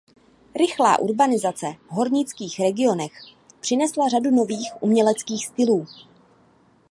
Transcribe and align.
Rychlá 0.55 0.99
urbanizace 0.99 1.67
hornických 1.89 2.59
regionech 2.59 3.11
přinesla 3.59 4.07
řadu 4.09 4.31
nových 4.31 4.69
uměleckých 4.81 5.45
stylů. 5.47 5.85